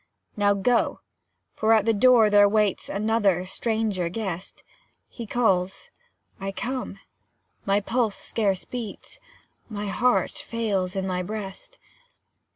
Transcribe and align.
Now 0.35 0.55
go; 0.55 1.01
for 1.53 1.73
at 1.73 1.85
the 1.85 1.93
door 1.93 2.31
there 2.31 2.49
waits 2.49 2.89
Another 2.89 3.45
stranger 3.45 4.09
guest; 4.09 4.63
He 5.07 5.27
calls 5.27 5.91
I 6.39 6.51
come 6.51 6.97
my 7.65 7.81
pulse 7.81 8.15
scarce 8.15 8.65
beats, 8.65 9.19
My 9.69 9.85
heart 9.85 10.31
fails 10.31 10.95
in 10.95 11.05
my 11.05 11.21
breast. 11.21 11.77